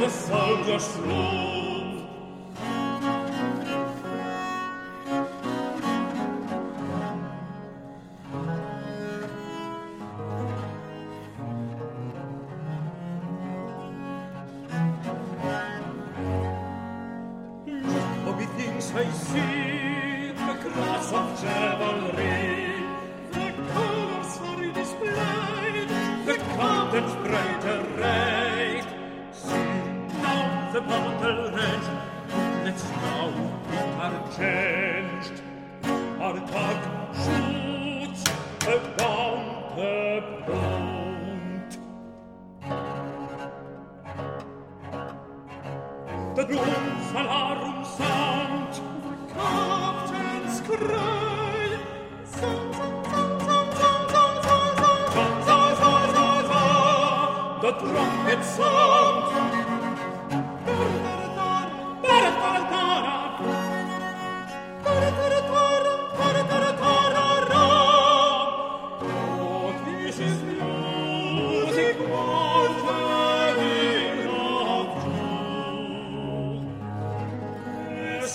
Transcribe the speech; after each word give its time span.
The 0.00 0.08
soldier's 0.08 0.96
rule. 1.04 1.59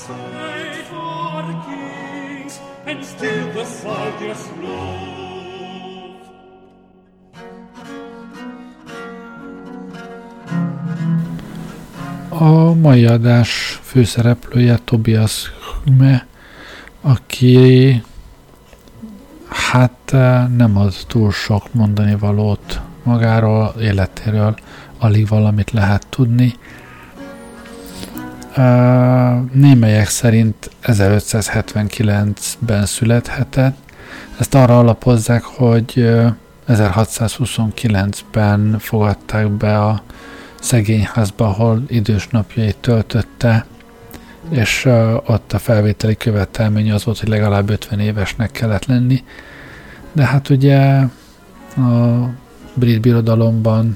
A 0.07 0.13
mai 12.73 13.05
adás 13.05 13.79
főszereplője 13.83 14.79
Tobias 14.83 15.51
Hume, 15.83 16.25
aki 17.01 18.03
hát 19.47 20.11
nem 20.55 20.77
ad 20.77 20.93
túl 21.07 21.31
sok 21.31 21.73
mondani 21.73 22.15
valót 22.15 22.81
magáról, 23.03 23.73
életéről, 23.81 24.55
alig 24.99 25.27
valamit 25.27 25.71
lehet 25.71 26.07
tudni. 26.09 26.53
Némelyek 29.51 30.07
szerint 30.07 30.69
1579-ben 30.83 32.85
születhetett. 32.85 33.77
Ezt 34.39 34.55
arra 34.55 34.79
alapozzák, 34.79 35.43
hogy 35.43 36.09
1629-ben 36.67 38.75
fogadták 38.79 39.49
be 39.49 39.79
a 39.79 40.01
szegényházba, 40.59 41.47
ahol 41.47 41.83
idős 41.87 42.27
napjait 42.27 42.77
töltötte, 42.77 43.65
és 44.49 44.85
ott 45.25 45.53
a 45.53 45.59
felvételi 45.59 46.17
követelmény 46.17 46.91
az 46.91 47.03
volt, 47.03 47.19
hogy 47.19 47.29
legalább 47.29 47.69
50 47.69 47.99
évesnek 47.99 48.51
kellett 48.51 48.85
lenni. 48.85 49.23
De 50.11 50.25
hát 50.25 50.49
ugye 50.49 51.03
a 51.75 52.29
brit 52.73 53.01
birodalomban 53.01 53.95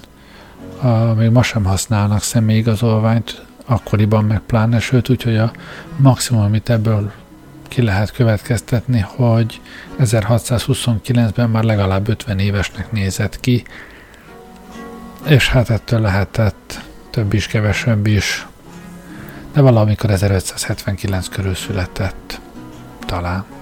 a, 0.81 0.88
még 0.88 1.30
ma 1.30 1.44
sem 1.44 1.64
használnak 1.64 2.22
személyigazolványt, 2.22 3.47
akkoriban 3.69 4.24
meg 4.24 4.40
pláne, 4.40 4.80
sőt 4.80 5.09
úgyhogy 5.09 5.38
a 5.38 5.52
maximum, 5.97 6.41
amit 6.41 6.69
ebből 6.69 7.12
ki 7.68 7.81
lehet 7.81 8.12
következtetni, 8.12 9.00
hogy 9.00 9.62
1629-ben 10.00 11.50
már 11.50 11.63
legalább 11.63 12.08
50 12.08 12.40
évesnek 12.40 12.91
nézett 12.91 13.40
ki, 13.40 13.63
és 15.25 15.50
hát 15.50 15.69
ettől 15.69 16.00
lehetett 16.00 16.81
több 17.09 17.34
is, 17.34 17.47
kevesebb 17.47 18.08
is, 18.08 18.47
de 19.53 19.62
valamikor 19.62 20.09
1579 20.09 21.28
körül 21.28 21.56
született 21.56 22.40
talán. 23.06 23.59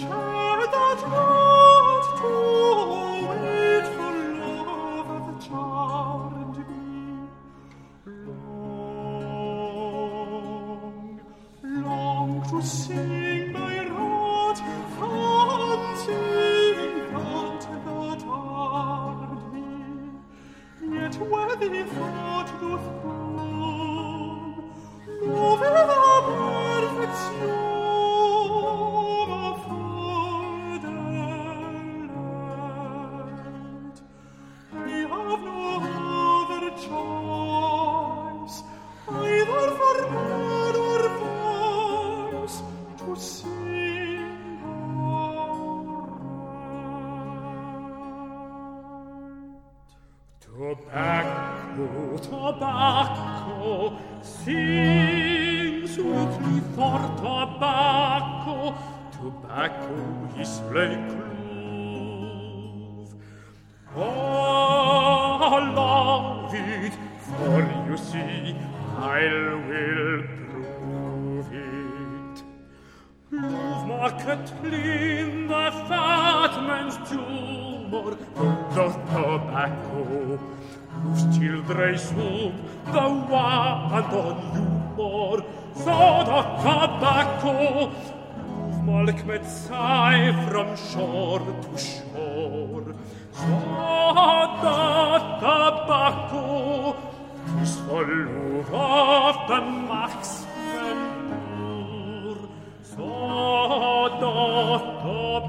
shine. 0.00 0.29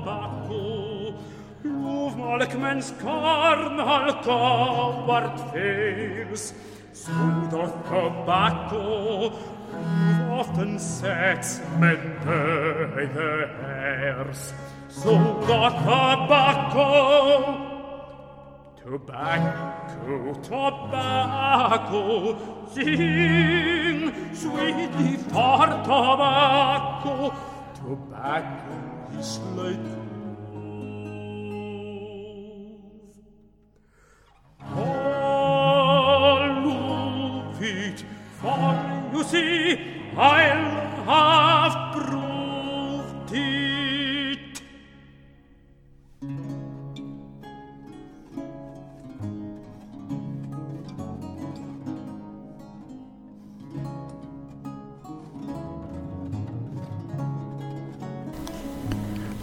tobacco 0.02 1.14
Luv 1.64 2.18
malek 2.18 2.58
mens 2.58 2.94
carnal 3.00 4.14
covert 4.24 5.38
face 5.54 6.54
Sood 6.94 7.54
of 7.54 7.72
tobacco 7.88 9.30
Luv 9.30 10.32
often 10.40 10.80
sets 10.80 11.60
men 11.80 12.02
day 12.26 13.06
the 13.14 13.48
hairs 13.62 14.54
Sood 14.90 15.50
of 15.50 15.74
tobacco 15.86 17.68
Tobacco, 18.84 20.34
tobacco, 20.42 22.04
sing, 22.74 24.12
sweetly 24.34 25.18
for 25.30 25.68
tobacco, 25.86 27.32
tobacco 27.76 28.91
like 29.22 30.02
you 39.14 39.24
see, 39.24 39.80
I'll 40.18 41.06
have 41.06 41.94
proved 41.94 43.32
it. 43.34 43.61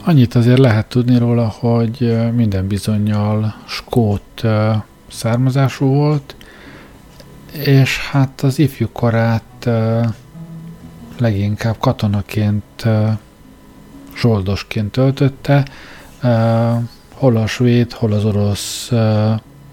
Annyit 0.08 0.34
azért 0.34 0.58
lehet 0.58 0.86
tudni 0.86 1.18
róla, 1.18 1.48
hogy 1.48 2.18
minden 2.34 2.66
bizonyal 2.66 3.54
skót 3.66 4.44
származású 5.08 5.86
volt, 5.86 6.36
és 7.52 7.98
hát 7.98 8.40
az 8.40 8.58
ifjú 8.58 8.88
korát 8.92 9.68
leginkább 11.18 11.78
katonaként, 11.78 12.86
zsoldosként 14.16 14.92
töltötte, 14.92 15.66
hol 17.14 17.36
a 17.36 17.46
svéd, 17.46 17.92
hol 17.92 18.12
az 18.12 18.24
orosz 18.24 18.92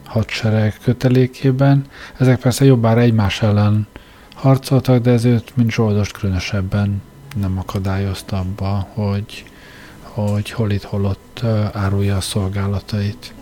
hadsereg 0.03 0.77
kötelékében. 0.83 1.85
Ezek 2.17 2.39
persze 2.39 2.65
jobbára 2.65 2.99
egymás 2.99 3.41
ellen 3.41 3.87
harcoltak, 4.33 5.01
de 5.01 5.11
ez 5.11 5.25
őt, 5.25 5.55
mint 5.55 5.71
zsoldost 5.71 6.17
különösebben 6.17 7.01
nem 7.35 7.57
akadályozta 7.57 8.37
abba, 8.37 8.87
hogy, 8.93 9.45
hogy 10.15 10.51
hol 10.51 10.71
itt, 10.71 10.83
hol 10.83 11.05
ott 11.05 11.41
árulja 11.73 12.15
a 12.15 12.21
szolgálatait. 12.21 13.34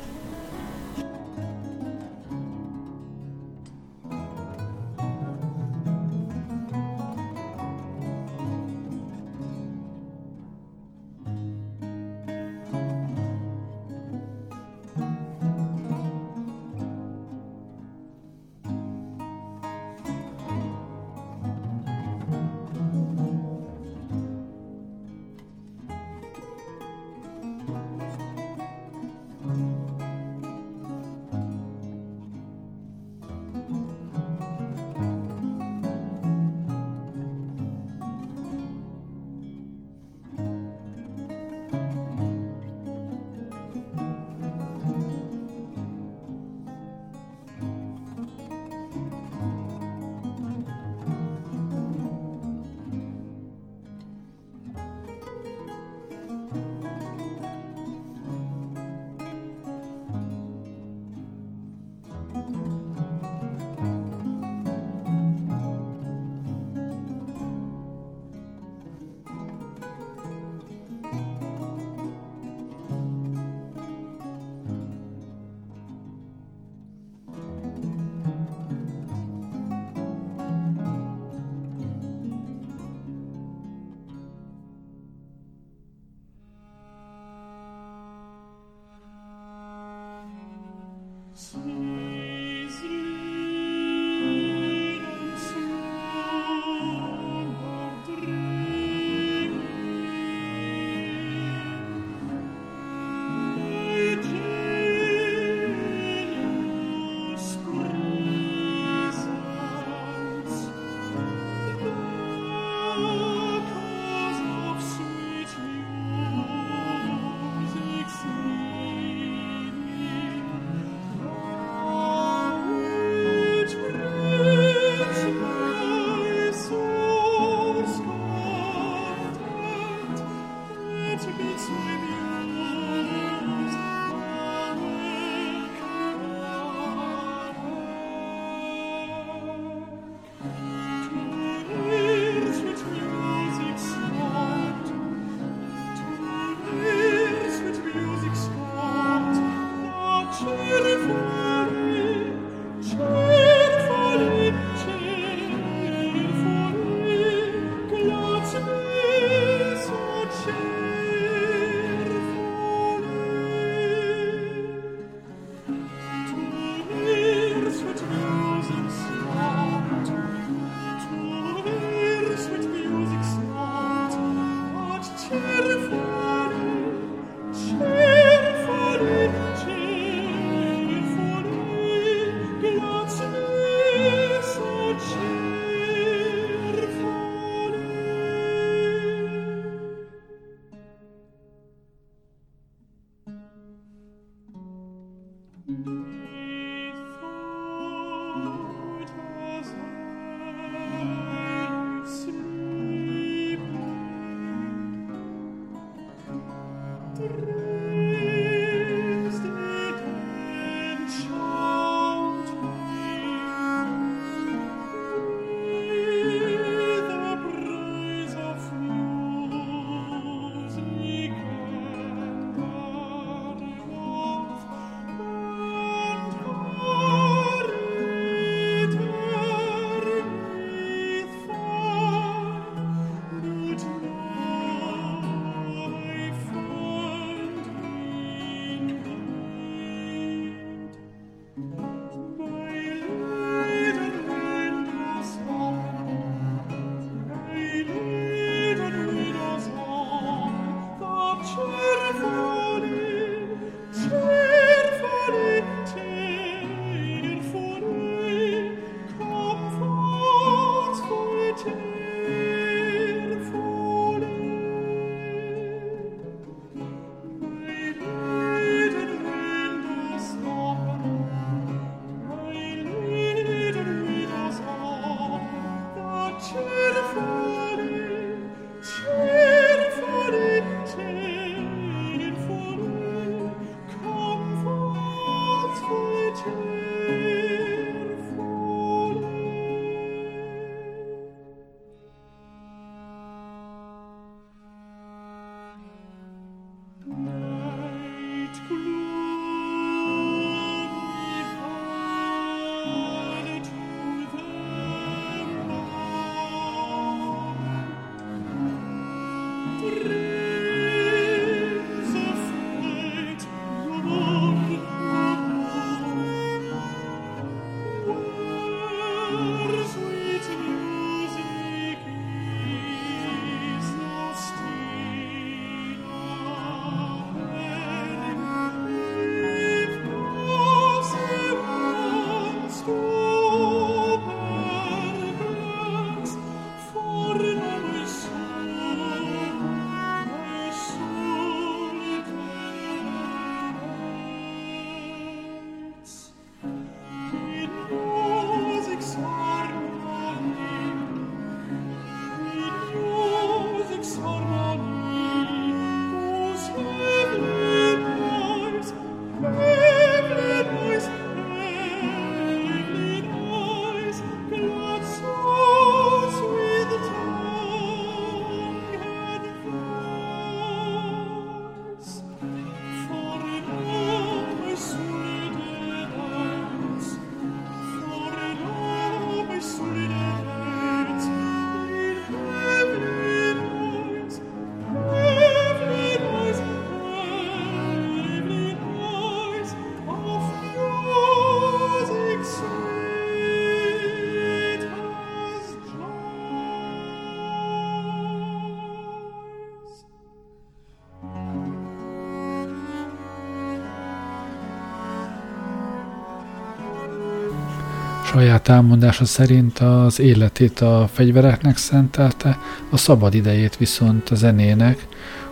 Saját 408.34 408.70
elmondása 408.70 409.26
szerint 409.26 409.80
az 409.80 410.20
életét 410.20 410.80
a 410.80 411.10
fegyvereknek 411.14 411.78
szentelte, 411.78 412.58
a 412.90 412.98
szabad 412.98 413.34
idejét 413.34 413.78
viszont 413.78 414.30
a 414.30 414.36
zenének, 414.36 415.08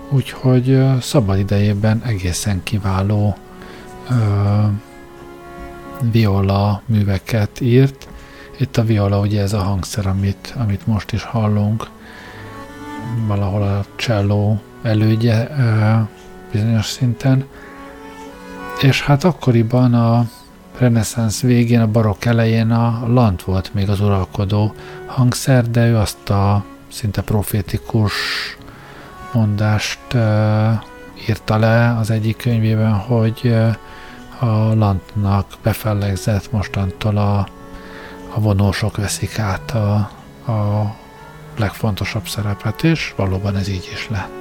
úgyhogy 0.09 0.83
szabad 1.01 1.39
idejében 1.39 2.01
egészen 2.05 2.63
kiváló 2.63 3.37
ö, 4.09 4.13
viola 6.11 6.81
műveket 6.85 7.61
írt. 7.61 8.07
Itt 8.59 8.77
a 8.77 8.83
viola 8.83 9.19
ugye 9.19 9.41
ez 9.41 9.53
a 9.53 9.61
hangszer, 9.61 10.07
amit, 10.07 10.53
amit 10.57 10.87
most 10.87 11.11
is 11.11 11.23
hallunk, 11.23 11.87
valahol 13.27 13.61
a 13.61 13.85
cello 13.95 14.57
elődje 14.81 15.55
ö, 15.57 15.97
bizonyos 16.51 16.85
szinten. 16.85 17.45
És 18.81 19.01
hát 19.01 19.23
akkoriban 19.23 19.93
a 19.93 20.29
reneszánsz 20.81 21.41
végén, 21.41 21.81
a 21.81 21.87
barokk 21.87 22.25
elején 22.25 22.71
a 22.71 23.07
lant 23.07 23.43
volt 23.43 23.73
még 23.73 23.89
az 23.89 23.99
uralkodó 23.99 24.73
hangszer, 25.05 25.69
de 25.69 25.87
ő 25.87 25.97
azt 25.97 26.29
a 26.29 26.63
szinte 26.87 27.21
profétikus 27.21 28.13
mondást 29.33 29.99
írta 31.29 31.57
le 31.57 31.97
az 31.97 32.09
egyik 32.09 32.37
könyvében, 32.37 32.93
hogy 32.93 33.55
a 34.39 34.73
lantnak 34.73 35.45
befellegzett 35.63 36.51
mostantól 36.51 37.17
a, 37.17 37.47
a 38.33 38.39
vonósok 38.39 38.97
veszik 38.97 39.39
át 39.39 39.71
a, 39.71 39.93
a 40.51 40.95
legfontosabb 41.57 42.27
szerepet, 42.27 42.83
és 42.83 43.13
valóban 43.15 43.55
ez 43.55 43.67
így 43.67 43.89
is 43.93 44.09
lett. 44.09 44.40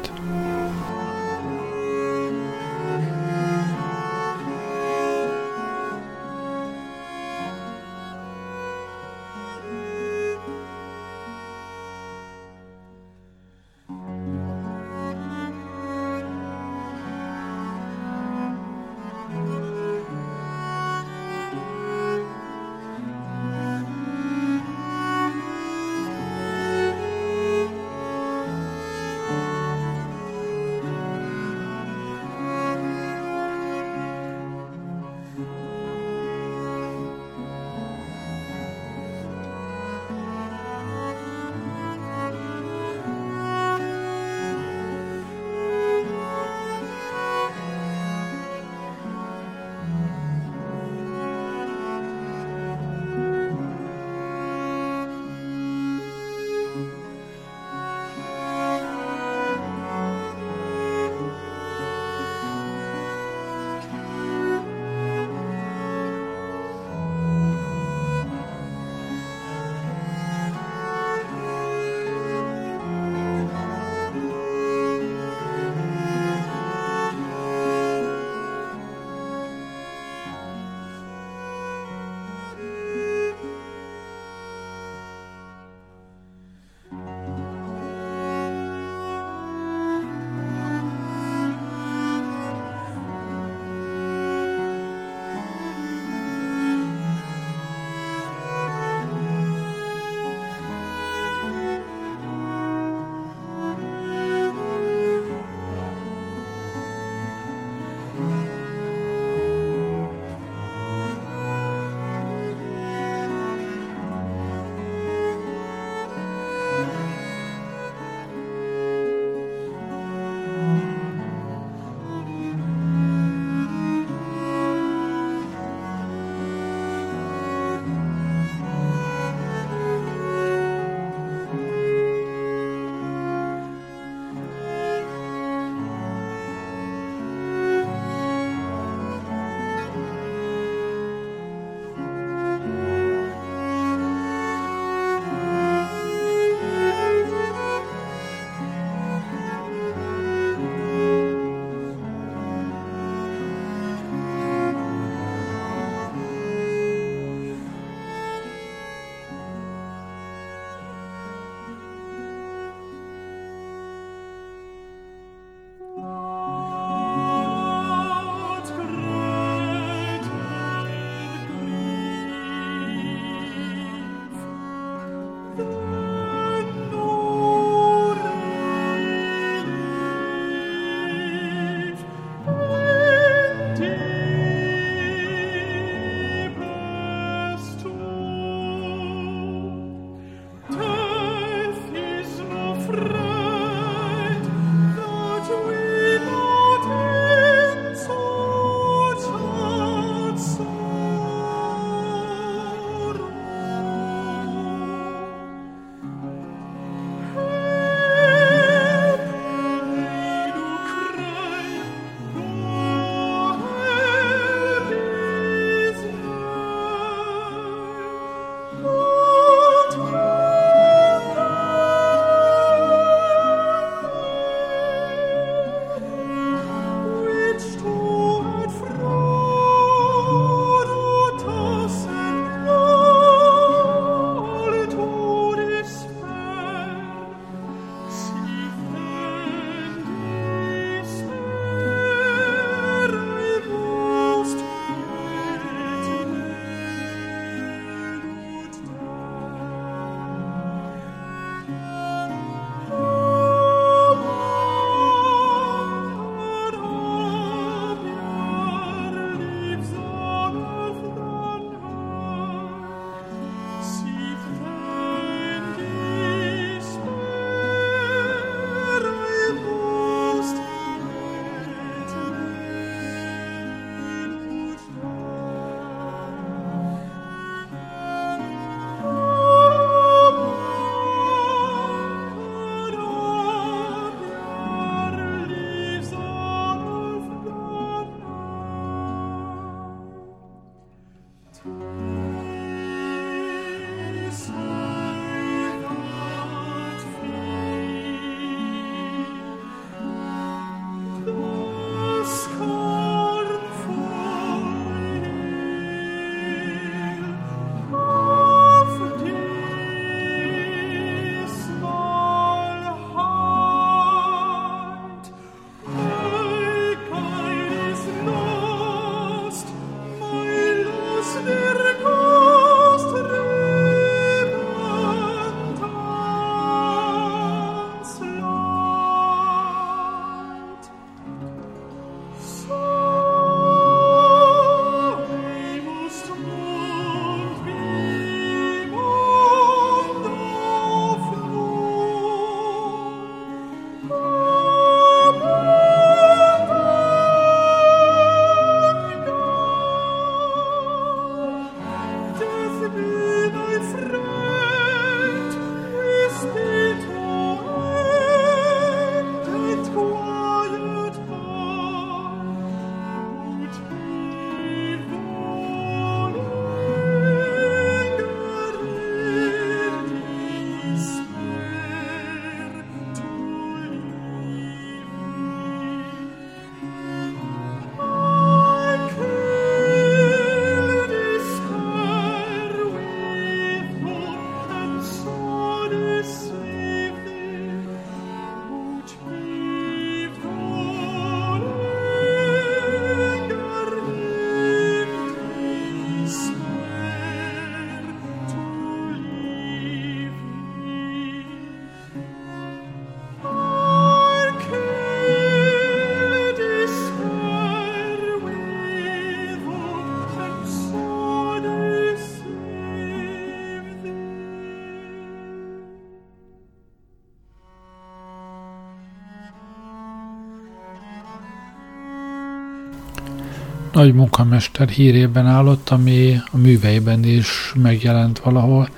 Nagy 424.00 424.14
munkamester 424.14 424.88
hírében 424.88 425.46
állott, 425.46 425.88
ami 425.88 426.40
a 426.52 426.56
műveiben 426.56 427.24
is 427.24 427.72
megjelent 427.74 428.38
valahol. 428.38 428.88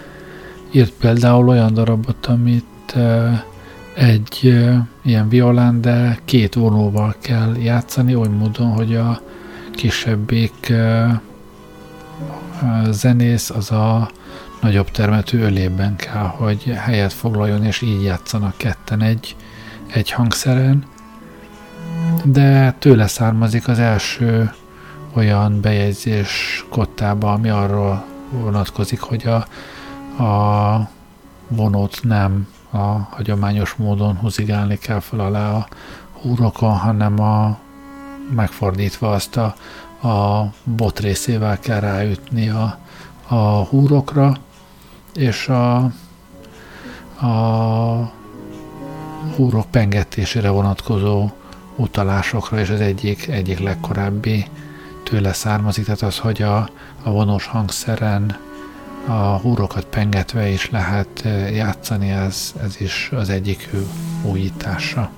Írt 0.71 0.93
például 0.93 1.49
olyan 1.49 1.75
darabot, 1.75 2.27
amit 2.27 2.97
egy 3.95 4.61
ilyen 5.03 5.29
violán, 5.29 5.81
de 5.81 6.19
két 6.25 6.55
vonóval 6.55 7.15
kell 7.21 7.57
játszani, 7.57 8.15
oly 8.15 8.29
módon, 8.29 8.71
hogy 8.71 8.95
a 8.95 9.21
kisebbik 9.73 10.73
zenész 12.91 13.51
az 13.51 13.71
a 13.71 14.11
nagyobb 14.61 14.91
termetű 14.91 15.39
ölében 15.39 15.97
kell, 15.97 16.27
hogy 16.27 16.63
helyet 16.63 17.13
foglaljon, 17.13 17.65
és 17.65 17.81
így 17.81 18.03
játszanak 18.03 18.57
ketten 18.57 19.03
egy, 19.03 19.37
egy 19.87 20.11
hangszeren. 20.11 20.85
De 22.25 22.77
tőle 22.79 23.07
származik 23.07 23.69
az 23.69 23.79
első 23.79 24.51
olyan 25.15 25.61
bejegyzés 25.61 26.65
kottába, 26.69 27.33
ami 27.33 27.49
arról 27.49 28.05
vonatkozik, 28.31 29.01
hogy 29.01 29.27
a, 29.27 29.47
a 30.23 30.89
vonót 31.49 31.99
nem 32.03 32.49
a 32.71 32.87
hagyományos 33.11 33.75
módon 33.75 34.17
húzigálni 34.17 34.79
kell 34.79 35.01
fel 35.01 35.21
alá 35.21 35.53
a 35.53 35.67
húrokon, 36.21 36.77
hanem 36.77 37.21
a 37.21 37.59
megfordítva 38.35 39.11
azt 39.11 39.37
a, 39.37 39.55
a 40.09 40.47
bot 40.65 41.01
részével 41.01 41.59
kell 41.59 41.81
ráütni 41.81 42.49
a, 42.49 42.79
a 43.27 43.65
húrokra, 43.65 44.37
és 45.15 45.49
a, 45.49 45.77
a 47.27 48.13
húrok 49.37 49.67
pengetésére 49.71 50.51
vonatkozó 50.51 51.31
utalásokra, 51.77 52.59
és 52.59 52.69
az 52.69 52.81
egyik, 52.81 53.29
egyik 53.29 53.59
legkorábbi 53.59 54.47
tőle 55.05 55.33
származik, 55.33 55.85
tehát 55.85 56.03
az, 56.03 56.19
hogy 56.19 56.43
a, 56.43 56.69
a 57.03 57.11
vonós 57.11 57.47
hangszeren 57.47 58.37
a 59.07 59.37
húrokat 59.39 59.85
pengetve 59.85 60.49
is 60.49 60.71
lehet 60.71 61.21
eh, 61.25 61.55
játszani, 61.55 62.11
ez, 62.11 62.55
ez 62.63 62.81
is 62.81 63.11
az 63.13 63.29
egyik 63.29 63.71
újítása. 64.23 65.11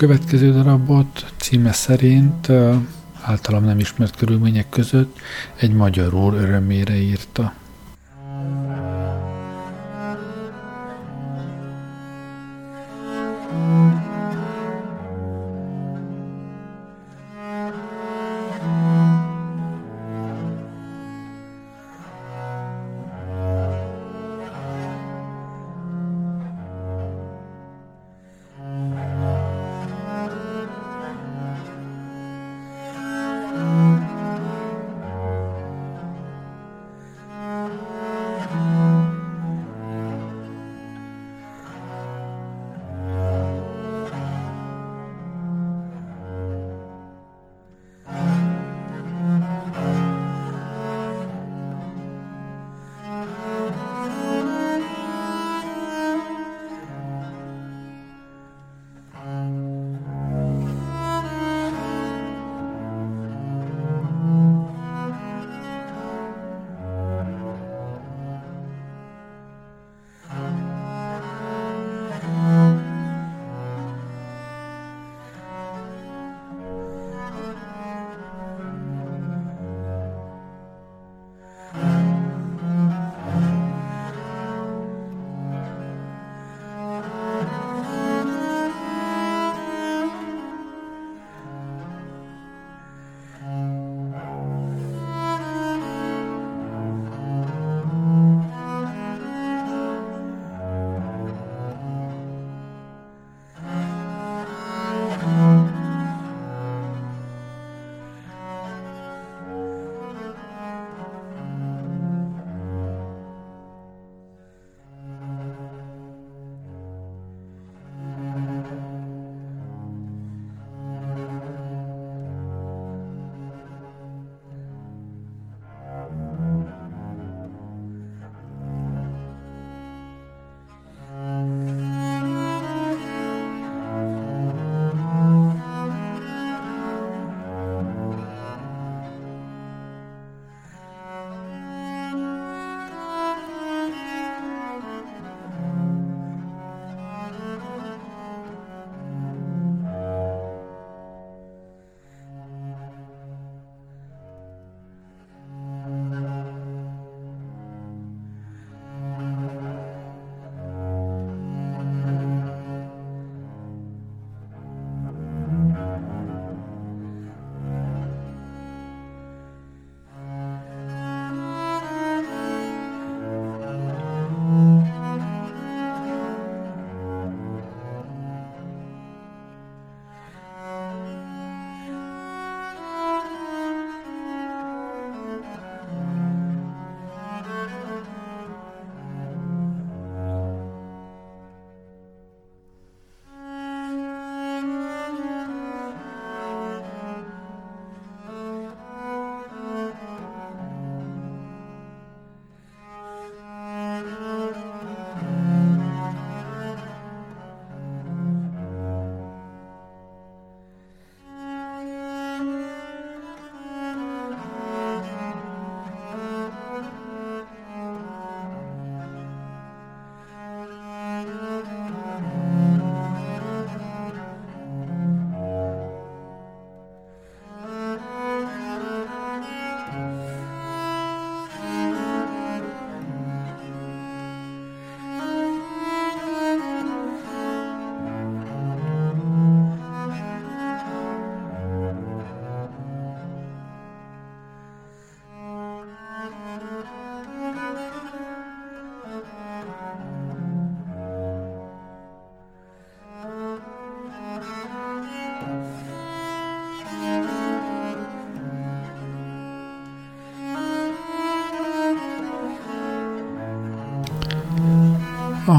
Következő 0.00 0.52
darabot 0.52 1.32
címe 1.36 1.72
szerint 1.72 2.48
általam 3.22 3.64
nem 3.64 3.78
ismert 3.78 4.16
körülmények 4.16 4.68
között 4.68 5.18
egy 5.56 5.72
magyarul 5.72 6.34
örömére 6.34 6.94
írta. 6.94 7.52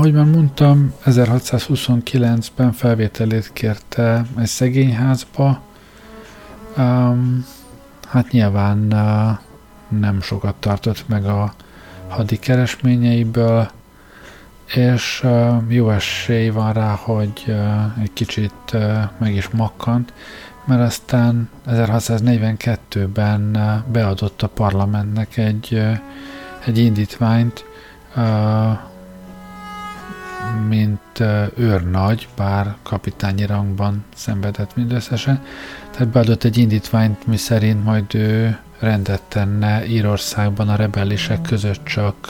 Ahogy 0.01 0.13
már 0.13 0.25
mondtam, 0.25 0.93
1629-ben 1.05 2.71
felvételét 2.71 3.53
kérte 3.53 4.25
egy 4.37 4.47
szegényházba. 4.47 5.61
Um, 6.77 7.45
hát 8.07 8.31
nyilván 8.31 8.93
uh, 8.93 9.99
nem 9.99 10.21
sokat 10.21 10.55
tartott 10.55 11.07
meg 11.07 11.25
a 11.25 11.53
hadi 12.07 12.39
keresményeiből, 12.39 13.71
és 14.75 15.21
uh, 15.23 15.55
jó 15.67 15.89
esély 15.89 16.49
van 16.49 16.73
rá, 16.73 16.93
hogy 16.93 17.43
uh, 17.47 18.01
egy 18.01 18.13
kicsit 18.13 18.71
uh, 18.73 19.01
meg 19.17 19.35
is 19.35 19.49
makkant, 19.49 20.13
mert 20.65 20.81
aztán 20.81 21.49
1642-ben 21.67 23.55
uh, 23.55 23.91
beadott 23.91 24.41
a 24.41 24.47
parlamentnek 24.47 25.37
egy, 25.37 25.81
egy 26.65 26.77
indítványt, 26.77 27.65
mint 30.67 31.19
őrnagy, 31.55 32.27
bár 32.35 32.75
kapitányi 32.83 33.45
rangban 33.45 34.03
szenvedett 34.15 34.75
mindösszesen. 34.75 35.43
Tehát 35.91 36.07
beadott 36.07 36.43
egy 36.43 36.57
indítványt, 36.57 37.27
mi 37.27 37.37
szerint 37.37 37.83
majd 37.83 38.15
ő 38.15 38.57
rendet 38.79 39.21
tenne 39.21 39.85
Írországban 39.85 40.69
a 40.69 40.75
rebellisek 40.75 41.41
között 41.41 41.83
csak 41.83 42.29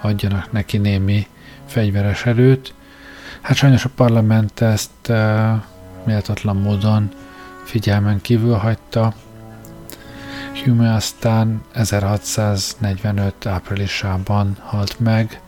adjanak 0.00 0.52
neki 0.52 0.78
némi 0.78 1.26
fegyveres 1.66 2.26
erőt. 2.26 2.74
Hát 3.40 3.56
sajnos 3.56 3.84
a 3.84 3.90
parlament 3.94 4.60
ezt 4.60 5.12
méltatlan 6.04 6.56
módon 6.56 7.10
figyelmen 7.64 8.20
kívül 8.20 8.54
hagyta. 8.54 9.14
Hume 10.64 10.94
aztán 10.94 11.62
1645 11.72 13.46
áprilisában 13.46 14.56
halt 14.60 15.00
meg, 15.00 15.40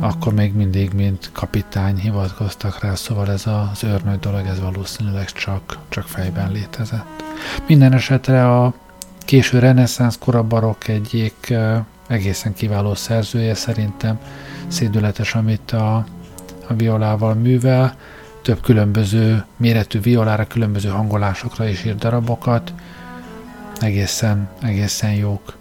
akkor 0.00 0.34
még 0.34 0.54
mindig, 0.54 0.92
mint 0.92 1.30
kapitány 1.32 1.96
hivatkoztak 1.96 2.80
rá, 2.80 2.94
szóval 2.94 3.30
ez 3.30 3.46
az 3.46 3.84
őrnő 3.84 4.16
dolog, 4.20 4.46
ez 4.46 4.60
valószínűleg 4.60 5.24
csak, 5.24 5.78
csak 5.88 6.04
fejben 6.04 6.52
létezett. 6.52 7.22
Minden 7.66 7.92
esetre 7.92 8.56
a 8.56 8.74
késő 9.18 9.58
reneszánsz 9.58 10.18
kora 10.18 10.76
egyik 10.86 11.54
egészen 12.08 12.54
kiváló 12.54 12.94
szerzője 12.94 13.54
szerintem, 13.54 14.18
szédületes, 14.68 15.34
amit 15.34 15.72
a, 15.72 16.04
a 16.68 16.74
violával 16.74 17.34
művel, 17.34 17.96
több 18.42 18.60
különböző 18.60 19.44
méretű 19.56 20.00
violára, 20.00 20.46
különböző 20.46 20.88
hangolásokra 20.88 21.68
is 21.68 21.84
ír 21.84 21.94
darabokat, 21.94 22.72
egészen, 23.80 24.48
egészen 24.62 25.12
jók. 25.12 25.58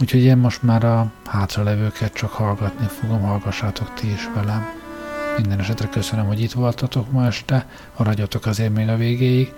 Úgyhogy 0.00 0.22
én 0.22 0.36
most 0.36 0.62
már 0.62 0.84
a 0.84 1.12
hátralevőket 1.24 2.12
csak 2.12 2.30
hallgatni 2.30 2.86
fogom, 2.86 3.22
hallgassátok 3.22 3.94
ti 3.94 4.12
is 4.12 4.28
velem. 4.34 4.66
Minden 5.36 5.60
esetre 5.60 5.88
köszönöm, 5.88 6.26
hogy 6.26 6.40
itt 6.40 6.52
voltatok 6.52 7.10
ma 7.10 7.26
este, 7.26 7.66
maradjatok 7.96 8.46
azért 8.46 8.74
még 8.74 8.88
a 8.88 8.96
végéig, 8.96 9.52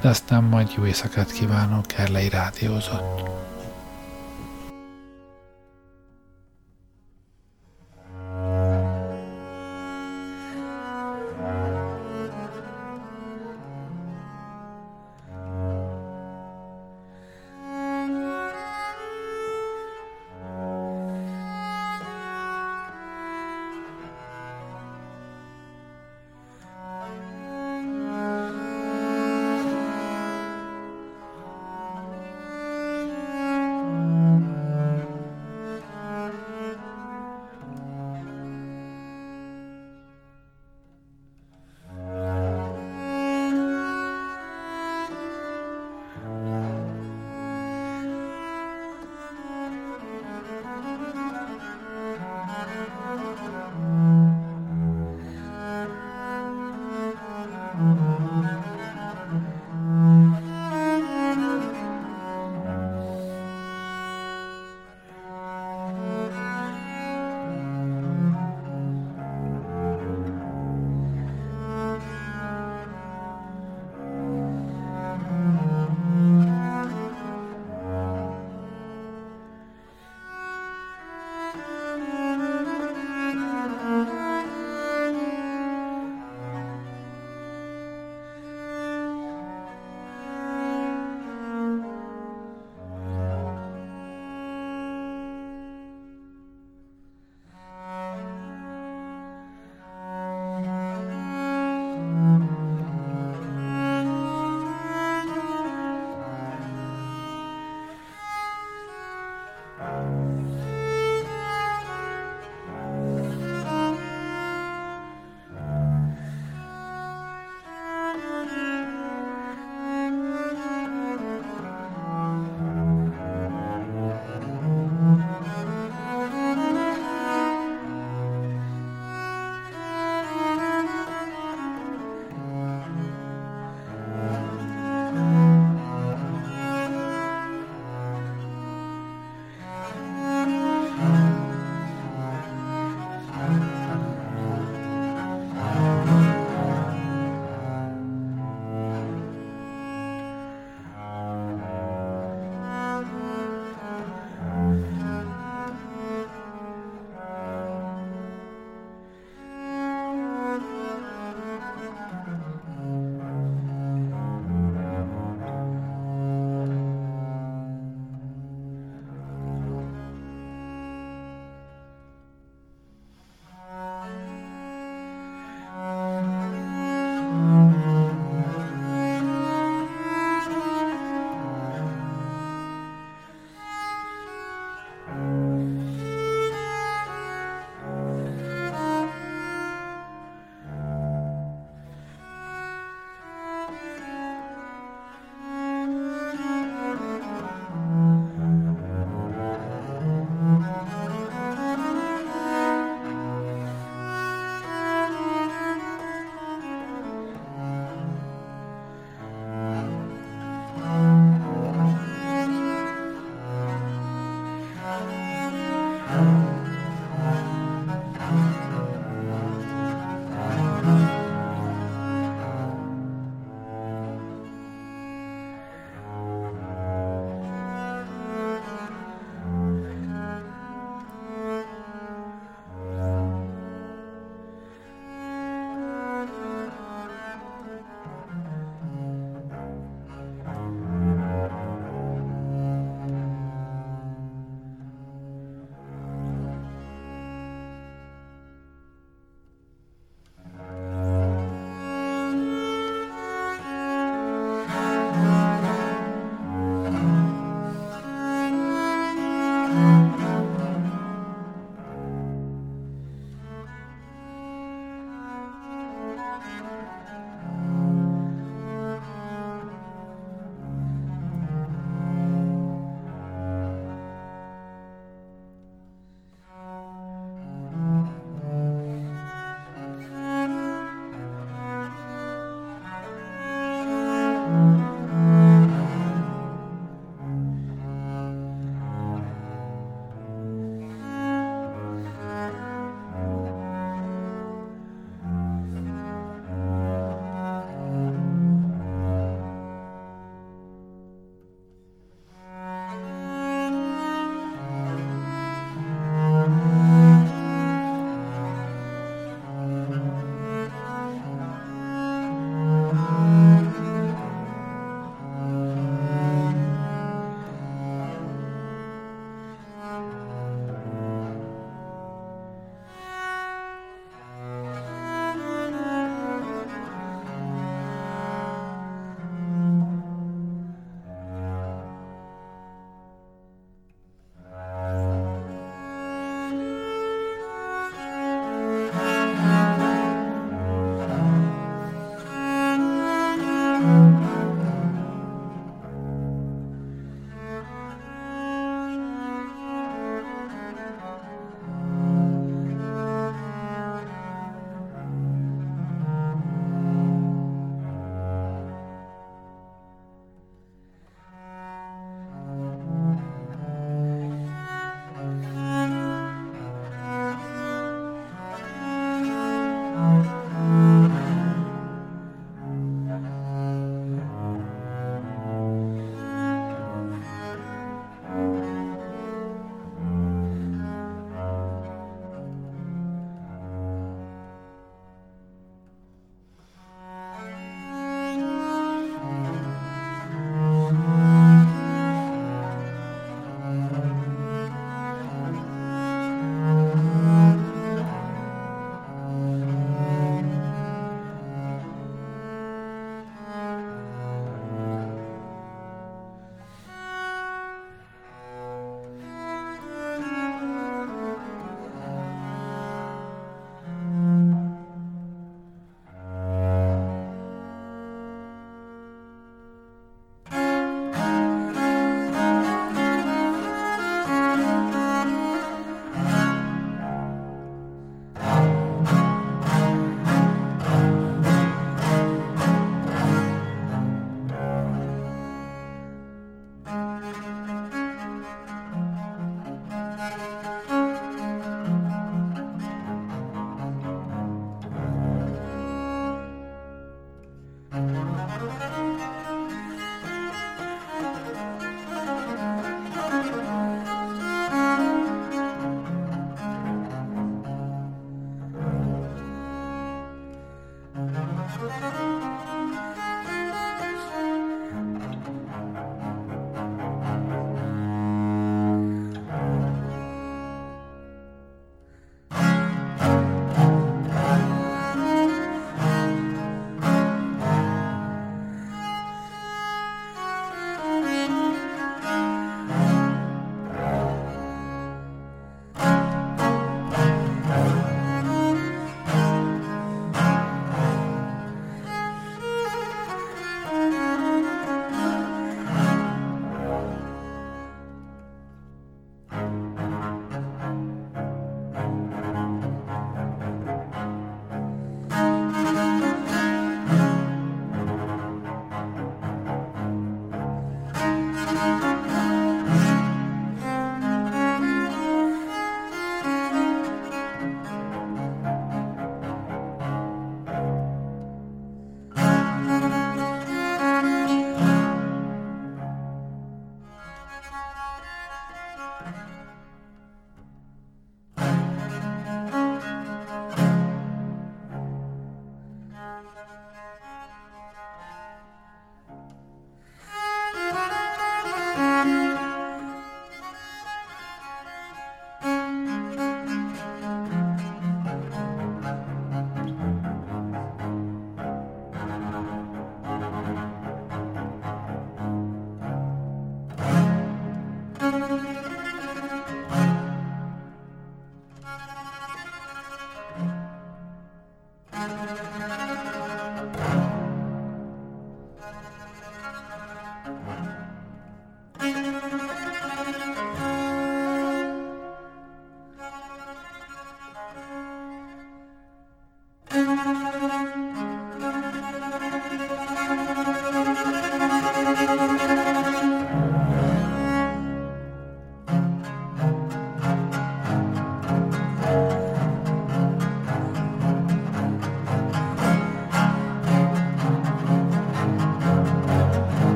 de 0.00 0.08
aztán 0.08 0.42
majd 0.42 0.72
jó 0.76 0.86
éjszakát 0.86 1.32
kívánok, 1.32 1.84
Erlei 1.96 2.28
Rádiózott. 2.28 3.22